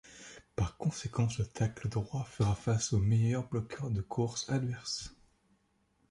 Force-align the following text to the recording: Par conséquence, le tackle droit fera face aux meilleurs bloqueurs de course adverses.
Par 0.55 0.77
conséquence, 0.77 1.37
le 1.37 1.45
tackle 1.45 1.87
droit 1.87 2.23
fera 2.23 2.55
face 2.55 2.91
aux 2.91 2.97
meilleurs 2.97 3.47
bloqueurs 3.47 3.91
de 3.91 4.01
course 4.01 4.49
adverses. 4.49 5.15